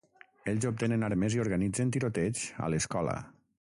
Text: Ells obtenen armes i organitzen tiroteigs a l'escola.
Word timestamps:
Ells 0.53 0.65
obtenen 0.69 1.05
armes 1.09 1.35
i 1.37 1.43
organitzen 1.43 1.93
tiroteigs 1.97 2.47
a 2.69 2.71
l'escola. 2.75 3.19